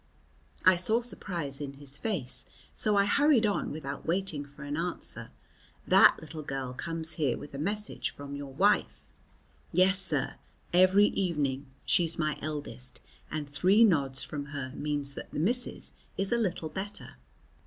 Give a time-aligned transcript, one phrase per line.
[0.65, 5.29] I saw surprise in his face, so I hurried on without waiting for an answer.
[5.85, 9.05] "That little girl comes here with a message from your wife?"
[9.71, 10.37] "Yes, sir,
[10.73, 16.31] every evening; she's my eldest, and three nods from her means that the missus is
[16.31, 17.17] a little better."